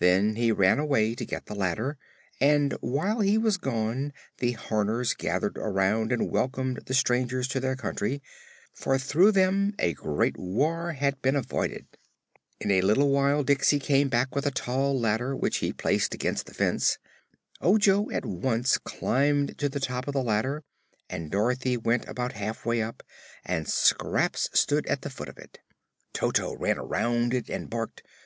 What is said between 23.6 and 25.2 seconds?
Scraps stood at the